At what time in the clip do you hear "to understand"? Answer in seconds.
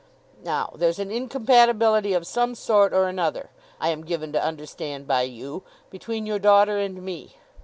4.33-5.05